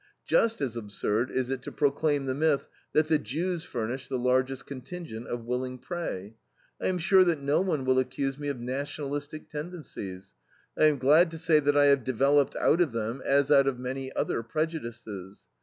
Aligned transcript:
Just 0.25 0.61
as 0.61 0.75
absurd 0.75 1.29
is 1.29 1.51
it 1.51 1.61
to 1.61 1.71
proclaim 1.71 2.25
the 2.25 2.33
myth 2.33 2.67
that 2.91 3.07
the 3.07 3.19
Jews 3.19 3.63
furnish 3.63 4.07
the 4.07 4.17
largest 4.17 4.65
contingent 4.65 5.27
of 5.27 5.45
willing 5.45 5.77
prey. 5.77 6.33
I 6.81 6.87
am 6.87 6.97
sure 6.97 7.23
that 7.23 7.39
no 7.39 7.61
one 7.61 7.85
will 7.85 7.99
accuse 7.99 8.39
me 8.39 8.47
of 8.47 8.59
nationalistic 8.59 9.47
tendencies. 9.47 10.33
I 10.75 10.85
am 10.85 10.97
glad 10.97 11.29
to 11.29 11.37
say 11.37 11.59
that 11.59 11.77
I 11.77 11.85
have 11.85 12.03
developed 12.03 12.55
out 12.55 12.81
of 12.81 12.93
them, 12.93 13.21
as 13.23 13.51
out 13.51 13.67
of 13.67 13.77
many 13.77 14.11
other 14.15 14.41
prejudices. 14.41 15.41